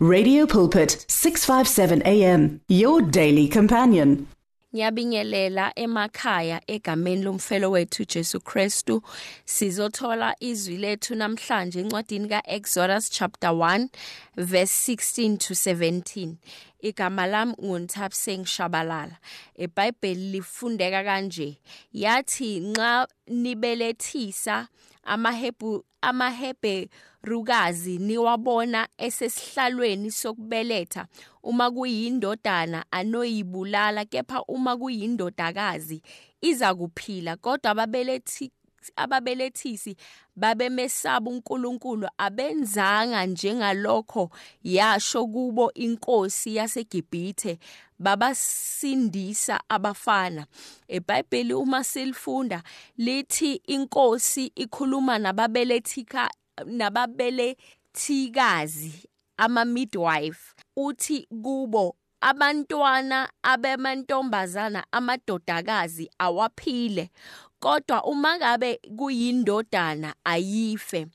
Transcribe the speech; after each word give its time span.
Radio 0.00 0.46
Pulpit 0.46 1.04
657 1.08 2.02
AM 2.06 2.60
your 2.68 3.02
daily 3.02 3.48
companion. 3.48 4.28
Ngiyabingelela 4.72 5.72
emakhaya 5.76 6.60
egameni 6.68 7.24
lomfelo 7.24 7.70
wethu 7.70 8.04
Jesu 8.04 8.38
Kristu 8.38 9.02
sizothola 9.44 10.34
izwi 10.40 10.76
lethu 10.76 11.14
namhlanje 11.14 11.80
encwadini 11.80 12.28
kaExodus 12.28 13.10
chapter 13.10 13.50
1 13.50 13.88
verse 14.36 14.70
16 14.70 15.36
to 15.38 15.54
17 15.54 16.36
igama 16.80 17.26
lami 17.26 17.54
nguNthapseng 17.58 18.44
Shabalala. 18.46 19.16
eBhayibheli 19.58 20.30
lifundeka 20.32 21.04
kanje 21.04 21.58
yathi 21.92 22.60
nxa 22.60 23.06
nibelethisa 23.26 24.68
amahebhu 25.04 25.84
amahebherukazi 26.00 27.98
niwabona 27.98 28.88
esesihlalweni 28.98 30.10
sokubeletha 30.10 31.06
uma 31.42 31.70
kuyindodana 31.70 32.84
anoyibulala 32.90 34.04
kepha 34.04 34.42
uma 34.48 34.76
kuyindodakazi 34.76 36.02
iza 36.40 36.74
kuphila 36.74 37.36
kodwa 37.36 37.70
ababelethi 37.70 38.50
ababelethisi 38.96 39.96
babemesaba 40.36 41.30
uNkulunkulu 41.30 42.08
abenzanga 42.18 43.26
njengalokho 43.26 44.30
yasho 44.62 45.26
kubo 45.26 45.72
inkosi 45.72 46.56
yaseGibhithe 46.56 47.58
babasindisa 47.98 49.60
abafana. 49.68 50.46
eBhayibheli 50.88 51.54
uma 51.54 51.84
silifunda 51.84 52.62
lithi 52.96 53.54
inkosi 53.66 54.52
ikhuluma 54.54 55.18
nababelethika 55.18 56.30
nababelethikazi 56.66 59.08
ama 59.36 59.64
midwife 59.64 60.54
uthi 60.76 61.26
kubo 61.42 61.96
abantwana 62.20 63.28
abemantombazana 63.42 64.84
amadodakazi 64.92 66.10
awaphile. 66.18 67.10
Kodwa 67.60 68.04
uma 68.04 68.38
ngabe 68.38 68.80
kuyindodana 68.96 70.14
ayife. 70.24 71.06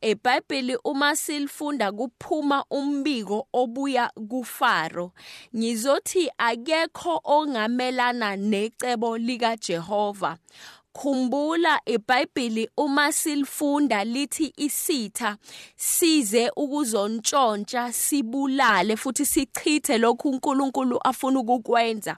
eBhayibheli 0.00 0.76
uma 0.84 1.16
silifunda 1.16 1.92
kuphuma 1.92 2.64
umbiko 2.70 3.48
obuya 3.52 4.10
kuFaro. 4.28 5.12
Ngizothi 5.56 6.30
akekho 6.38 7.20
ongamelana 7.24 8.36
necebo 8.36 9.18
lika 9.18 9.56
Jehova 9.56 10.36
khumbula 10.96 11.80
iBhayibheli 11.86 12.70
uma 12.76 13.12
silifunda 13.12 14.04
lithi 14.04 14.52
isitha 14.56 15.36
size 15.76 16.50
ukuzontshontsha 16.56 17.92
sibulale 17.92 18.96
futhi 18.96 19.26
sichithe 19.26 19.98
lokhu 19.98 20.28
uNkulunkulu 20.30 20.98
afuna 21.04 21.40
ukukwenza. 21.40 22.16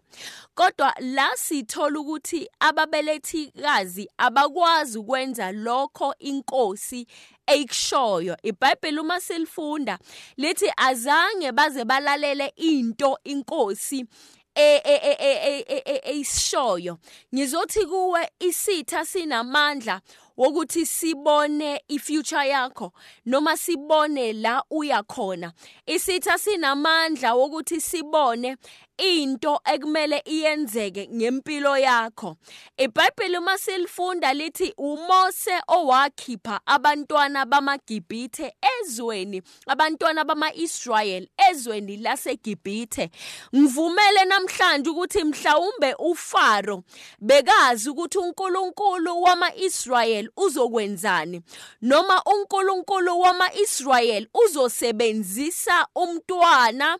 Kodwa 0.54 0.94
la 1.00 1.30
sithola 1.36 2.00
ukuthi 2.00 2.48
ababelethikazi 2.60 4.08
abakwazi 4.18 4.98
ukwenza 4.98 5.52
lokho 5.52 6.14
inkosi 6.18 7.06
eyikushoyo 7.46 8.36
iBhayibheli 8.42 9.00
uma 9.00 9.20
silifunda 9.20 9.98
lithi 10.36 10.72
azange 10.76 11.52
baze 11.52 11.84
balalele 11.84 12.52
into 12.56 13.18
inkosi 13.24 14.04
eyishoyo 16.03 16.98
ngizothi 17.34 17.87
kuwe 17.87 18.31
isitha 18.41 19.05
sinamandla 19.05 20.01
wokuthi 20.37 20.87
sibone 20.87 21.83
ifuture 21.89 22.48
yakho 22.48 22.92
noma 23.27 23.56
sibone 23.56 24.33
la 24.33 24.62
uya 24.70 25.03
khona. 25.03 25.53
Isitha 25.86 26.39
sinamandla 26.39 27.34
wokuthi 27.34 27.81
sibone 27.81 28.56
into 28.98 29.60
ekumele 29.64 30.22
iyenzeke 30.27 31.08
ngempilo 31.14 31.78
yakho. 31.78 32.36
iBhayibheli 32.78 33.38
uma 33.38 33.58
silifunda 33.58 34.34
lithi 34.34 34.74
uMose 34.78 35.61
owakhipha 35.68 36.61
abantwana 36.67 37.46
bamaGibhithe 37.46 38.55
ezweni 38.80 39.42
abantwana 39.67 40.24
bamaIsrael 40.24 41.28
ezweni 41.50 41.96
laseGibhithe. 41.96 43.11
Ngivumele 43.56 44.24
namhlanje 44.24 44.90
ukuthi 44.90 45.24
mhlawumbe 45.24 45.94
uFaro 45.98 46.83
bekazi 47.20 47.90
ukuthi 47.90 48.18
uNkulunkulu 48.18 49.23
wamaIsrael 49.23 50.30
uzokwenzani 50.36 51.42
noma 51.83 52.23
uNkulunkulu 52.24 53.20
wamaIsrael 53.20 54.28
uzosebenzisa 54.44 55.86
umntwana 55.94 56.98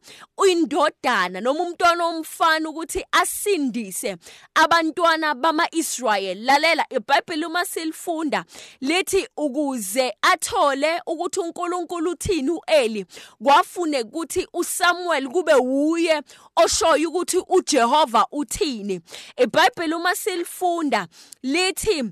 indodana 0.49 1.41
noma 1.41 1.63
umntwana 1.63 1.88
umntwana 1.89 2.05
omfana 2.05 2.69
ukuthi 2.69 3.05
asindise 3.13 4.17
abantwana 4.55 5.35
bamaIsrael 5.35 6.45
lalela 6.45 6.85
iBhayibheli 6.91 7.47
uma 7.47 7.65
silifunda 7.65 8.45
lithi 8.81 9.29
ukuze 9.37 10.13
athole 10.23 11.01
ukuthi 11.07 11.41
uNkulunkulu 11.41 12.11
uthini 12.11 12.51
uEli 12.51 13.07
kwafune 13.45 14.03
ukuthi 14.03 14.47
uSamuel 14.53 15.29
kube 15.29 15.55
wuye 15.55 16.23
oshoyo 16.57 17.09
ukuthi 17.09 17.43
uJehova 17.49 18.27
uthini 18.33 19.01
iBhayibheli 19.37 19.95
uma 19.95 20.15
silifunda 20.15 21.07
lithi 21.43 22.05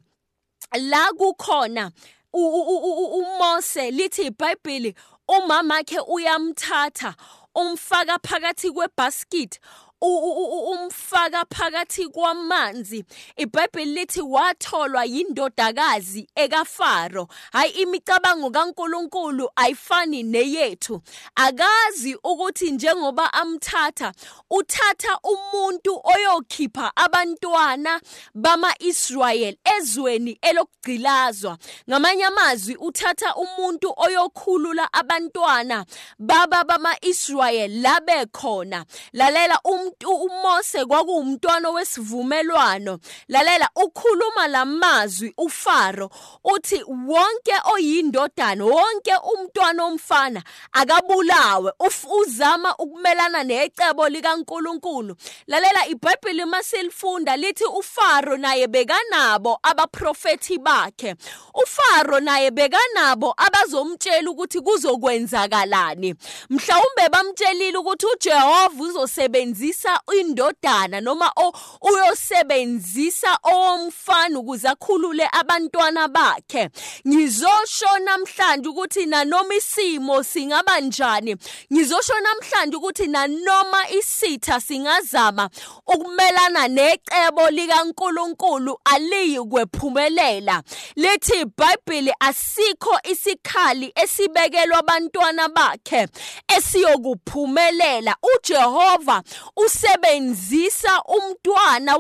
la 0.72 1.12
kukhona 1.12 1.91
uMose 2.32 3.91
lithi 3.91 4.22
iBhayibheli 4.22 4.94
umama 5.28 5.75
wakhe 5.75 6.00
uyamthatha 6.00 7.14
umfaka 7.56 8.19
phakathi 8.27 8.69
kwebasket 8.71 9.59
umfaka 10.01 11.45
phakathi 11.45 12.09
kwamanzi. 12.09 13.05
iBhayibheli 13.37 13.95
lithi 13.95 14.21
watholwa 14.21 15.05
yindodakazi 15.05 16.29
ekaFaro. 16.34 17.29
Hayi 17.53 17.71
imicabango 17.71 18.51
kaNkuluNkulu 18.51 19.51
ayifani 19.56 20.23
neyethu. 20.23 21.03
Akazi 21.35 22.15
ukuthi 22.25 22.71
njengoba 22.71 23.33
amthatha 23.33 24.12
uthatha 24.51 25.19
umuntu 25.23 26.01
oyokhipha 26.05 26.93
abantwana 26.97 28.01
bamaIsrael 28.35 29.56
ezweni 29.79 30.39
elokugcilazwa. 30.43 31.59
Ngamanye 31.91 32.25
amazwi 32.25 32.77
uthatha 32.77 33.35
umuntu 33.35 33.95
oyokhulula 33.97 34.93
abantwana 34.93 35.85
baba 36.19 36.65
bamaIsrael 36.65 37.81
labe 37.83 38.27
khona 38.27 38.85
lalela 39.12 39.59
um 39.65 39.86
umuntu 39.87 40.27
uMose 40.27 40.85
kwakuwumntwana 40.85 41.71
wesivumelwano. 41.71 42.99
Lalela 43.29 43.69
ukhuluma 43.75 44.47
lamazwi 44.49 45.35
uFaro 45.39 46.11
uthi 46.45 46.83
wonke 46.83 47.55
oyindodana 47.73 48.65
wonke 48.65 49.13
umntwana 49.33 49.85
omfana 49.85 50.43
akabulawe 50.73 51.73
uzama 52.21 52.75
ukumelana 52.79 53.45
necebo 53.45 54.09
likaNkuluNkulu. 54.09 55.17
Lalela 55.47 55.87
iBhayibheli 55.87 56.45
masilifunda 56.45 57.37
lithi 57.37 57.65
uFaro 57.65 58.37
naye 58.37 58.67
bekanabo 58.67 59.59
abaprofeti 59.63 60.59
bakhe. 60.59 61.15
uFaro 61.55 62.21
naye 62.21 62.51
bekanabo 62.51 63.35
abazomtshela 63.37 64.31
ukuthi 64.31 64.61
kuzokwenzakalani. 64.61 66.15
Mhlawumbe 66.51 67.09
bamtshelile 67.13 67.79
ukuthi 67.79 68.07
uJehova 68.07 68.83
uzosebenzisa 68.85 69.75
usebenzisa 69.76 70.00
indodana 70.20 71.00
noma 71.00 71.32
uyosebenzisa 71.81 73.38
owomfana 73.42 74.38
ukuze 74.38 74.69
akhulule 74.69 75.28
abantwana 75.32 76.09
bakhe. 76.09 76.70
Ngizosho 77.06 77.98
namhlanje 78.04 78.69
ukuthi 78.69 79.06
nanoma 79.06 79.54
isimo 79.54 80.22
singaba 80.22 80.81
njani. 80.81 81.37
Ngizosho 81.72 82.14
namhlanje 82.20 82.76
ukuthi 82.76 83.06
nanoma 83.06 83.90
isitha 83.90 84.61
singazama 84.61 85.50
ukumelana 85.87 86.69
necebo 86.69 87.50
likaNkuluNkulu 87.50 88.81
aliyi 88.84 89.40
kwephumelela 89.40 90.62
lithi 90.96 91.40
iBhayibheli 91.40 92.12
asikho 92.20 92.99
isikhali 93.11 93.93
esibekelwa 93.94 94.79
abantwana 94.79 95.49
bakhe 95.49 96.08
esiyokuphumelela. 96.56 98.17
uJehova 98.22 99.22
usebenzisa 99.67 101.03
umntwana 101.03 101.97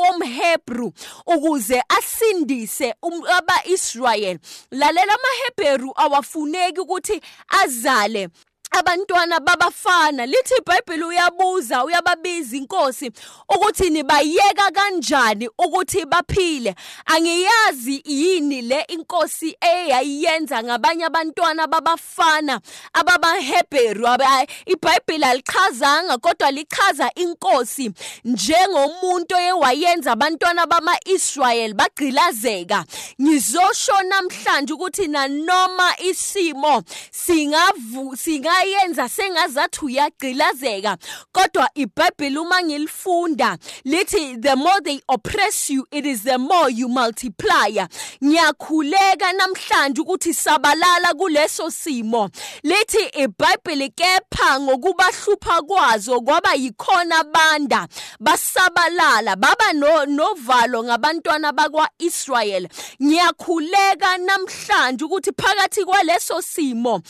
womHebru 0.00 0.92
ukuze 1.26 1.82
asindise 1.88 2.94
um, 3.02 3.22
abaIsrael 3.38 4.38
lalela 4.70 5.12
amaHebheru 5.18 5.92
awafuneki 5.96 6.80
ukuthi 6.80 7.20
azale. 7.62 8.28
Abantwana 8.70 9.40
babafana 9.40 10.26
lithi 10.26 10.54
iBhayibheli 10.58 11.04
uyabuza 11.04 11.84
uyababiza 11.84 12.56
inkosi 12.56 13.10
ukuthi 13.48 13.90
nibayeka 13.90 14.70
kanjani 14.72 15.48
ukuthi 15.58 16.04
baphile? 16.04 16.74
Angiyazi 17.06 18.02
yini 18.04 18.62
le 18.62 18.80
inkosi 18.88 19.56
eyayiyenza 19.60 20.62
ngabanye 20.62 21.04
abantwana 21.04 21.66
babafana 21.66 22.60
ababaHebheru 22.92 24.06
iBhayibheli 24.66 25.24
alichazanga 25.24 26.18
kodwa 26.18 26.50
lichaza 26.50 27.10
inkosi. 27.14 27.90
Njengomuntu 28.24 29.34
oyewayenza 29.36 30.12
abantwana 30.12 30.66
bamaIsrael 30.66 31.74
bagqilazeka 31.74 32.84
ngizosho 33.22 34.02
namhlanje 34.02 34.72
ukuthi 34.72 35.08
nanoma 35.08 36.00
isimo 36.00 36.82
singavu 37.10 38.16
singa 38.16 38.55
uyayenza 38.56 39.08
sengazathi 39.08 39.84
uyagqilazeka. 39.84 40.96
Kodwa 41.32 41.70
iBhayibheli 41.74 42.38
uma 42.38 42.62
ngilifunda 42.62 43.58
lithi 43.84 44.40
the 44.40 44.56
more 44.56 44.80
they 44.80 45.00
oppress 45.08 45.70
you 45.70 45.86
it 45.90 46.06
is 46.06 46.22
the 46.22 46.38
more 46.38 46.70
you 46.70 46.88
multiply. 46.88 47.86
Ngiyakhuleka 48.24 49.32
namhlanje 49.32 50.00
ukuthi 50.00 50.34
sabalala 50.34 51.14
kuleso 51.14 51.70
simo. 51.70 52.30
Lithi 52.62 53.22
iBhayibheli 53.22 53.90
kepha 53.90 54.60
ngokubahlupha 54.60 55.62
kwazo 55.62 56.20
kwaba 56.20 56.54
yikhona 56.54 57.24
banda. 57.24 57.88
Basabalala 58.20 59.36
baba 59.36 59.72
novalo 60.06 60.84
ngabantwana 60.84 61.52
bakwaIsrael 61.52 62.68
ngiyakhuleka 63.02 64.18
namhlanje 64.18 65.04
ukuthi 65.04 65.32
phakathi 65.32 65.84
kwaleso 65.84 66.42
simo 66.42 67.02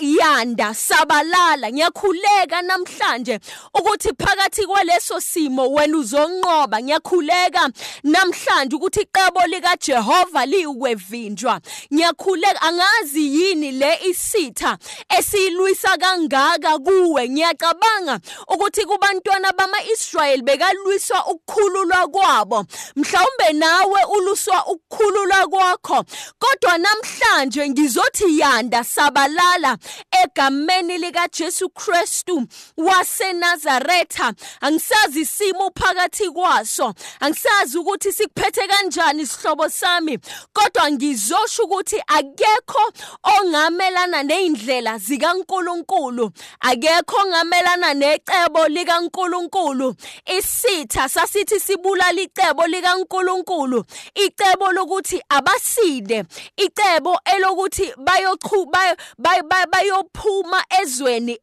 yanda 0.00 0.67
sabalala 0.74 1.72
ngiyakhuleka 1.72 2.62
namhlanje 2.62 3.40
ukuthi 3.74 4.08
phakathi 4.08 4.66
kwaleso 4.66 5.20
simo 5.20 5.68
wena 5.70 5.96
uzonqoba 5.98 6.82
ngiyakhuleka 6.82 7.68
namhlanje 8.04 8.76
ukuthi 8.76 9.00
iqebo 9.00 9.46
lika 9.46 9.76
Jehova 9.76 10.46
liwekwevinjwa 10.46 11.60
ngiyakhuleka 11.94 12.62
angazi 12.62 13.24
yini 13.36 13.72
le 13.72 13.98
isitha 14.10 14.78
esilwisa 15.18 15.96
kangaka 15.98 16.78
kuwe. 16.78 17.28
Ngiyacabanga 17.28 18.20
ukuthi 18.48 18.84
kubantwana 18.84 19.52
bamaIsrael 19.52 20.42
bekalwiswa 20.42 21.26
ukukhululwa 21.26 22.08
kwabo. 22.08 22.64
Mhlawumbe 22.96 23.52
nawe 23.52 24.00
uluswa 24.16 24.66
ukukhululwa 24.66 25.46
kwakho. 25.46 26.04
Kodwa 26.38 26.78
namhlanje 26.78 27.68
ngizothi 27.68 28.38
yanda 28.38 28.84
sabalala 28.84 29.76
egameni 30.24 30.57
egameni 30.58 30.98
lika 30.98 31.28
Jesu 31.28 31.68
Kristu. 31.68 32.46
waseNazaretha. 32.76 34.32
Angisazi 34.60 35.20
isimo 35.20 35.70
phakathi 35.70 36.30
kwaso. 36.30 36.94
Angisazi 37.20 37.78
ukuthi 37.78 38.12
sikuphethe 38.12 38.66
kanjani 38.68 39.22
isihlobo 39.22 39.68
sami 39.68 40.18
kodwa 40.52 40.90
ngizosho 40.90 41.62
ukuthi 41.62 42.02
akekho 42.06 42.92
ongamelana 43.22 44.22
neindlela 44.22 44.98
zikaNkuluNkulu. 44.98 46.30
Akekho 46.60 47.16
ongamelana 47.16 47.94
necebo 47.94 48.68
likaNkuluNkulu. 48.68 49.94
Isitha 50.38 51.08
sasithi 51.08 51.60
sibulala 51.60 52.20
icebo 52.20 52.66
likaNkuluNkulu. 52.66 53.84
Icebo 54.14 54.72
lokuthi 54.72 55.22
abaside. 55.28 56.24
Icebo 56.56 57.20
elokuthi 57.24 57.92
bayoqhuba 57.96 58.96
bayophuma 59.18 60.47
uma 60.48 60.64
ezweni 60.80 61.38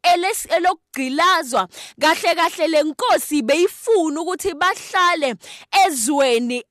elokugqilazwa 0.95 1.67
kahle 1.99 2.35
kahle 2.35 2.67
lenkosi 2.67 3.41
beyifuna 3.41 4.21
ukuthi 4.21 4.53
bahlale 4.53 5.35
ezweni 5.85 6.63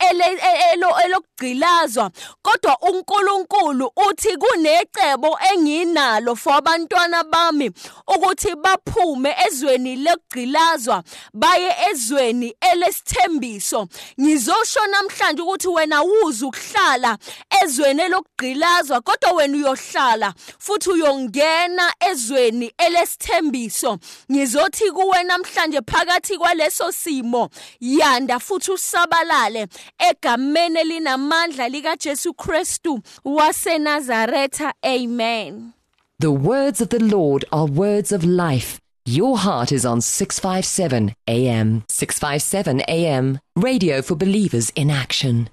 elokugqilazwa. 1.05 2.11
Kodwa 2.43 2.79
uNkulunkulu 2.81 3.91
uthi 4.09 4.37
kunecebo 4.37 5.39
enginalo 5.53 6.37
for 6.37 6.55
abantwana 6.55 7.25
bami 7.25 7.71
ukuthi 8.07 8.55
baphume 8.55 9.35
ezweni 9.47 9.97
lokugqilazwa 9.97 11.03
baye 11.35 11.75
ezweni 11.91 12.55
elesithembiso. 12.61 13.89
Ngizosho 14.21 14.87
namhlanje 14.87 15.43
ukuthi 15.43 15.69
wena 15.69 16.03
wuza 16.03 16.47
ukuhlala 16.47 17.19
ezweni 17.63 18.03
elokugqilazwa 18.03 19.01
kodwa 19.01 19.33
wena 19.33 19.57
uyohlala 19.57 20.35
futhi 20.59 20.91
uyongena 20.91 21.93
ezweni 22.01 22.73
elesithembiso. 22.79 23.99
Ngizothi 24.33 24.91
kuwe 24.91 25.23
namhlanje 25.23 25.81
phakathi 25.87 26.39
kwaleso 26.39 26.93
simo. 26.93 27.51
Yanda 27.81 28.39
futhi 28.41 28.71
usabalale. 28.71 29.67
Egameni 29.99 30.79
elinamandla 30.81 31.69
lika 31.69 31.97
Jesu 31.97 32.35
Kristu 32.35 33.01
waseNazaretha. 33.25 34.73
Amen. 34.85 35.73
The 36.19 36.31
words 36.31 36.81
of 36.81 36.89
the 36.89 37.03
Lord 37.03 37.45
are 37.53 37.67
words 37.67 38.13
of 38.13 38.25
life. 38.25 38.81
Your 39.07 39.37
heart 39.37 39.71
is 39.73 39.85
on 39.85 40.01
657 40.01 41.15
AM 41.29 41.83
657 41.89 42.81
AM 42.89 43.39
radio 43.55 44.01
for 44.01 44.15
believers 44.17 44.71
in 44.71 44.91
action 44.91 45.51